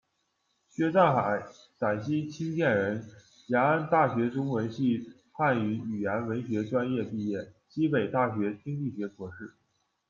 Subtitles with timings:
[0.67, 1.45] 薛占海，
[1.79, 2.97] 陕西清涧人；
[3.49, 9.53] 延安大学中文系汉语言文学专业毕业，西北大学经济学博士。